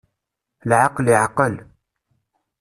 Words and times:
Lɛaqel 0.69 1.07
iɛqel. 1.13 1.55